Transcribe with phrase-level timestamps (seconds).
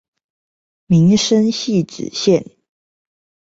[0.87, 2.57] 民生汐止線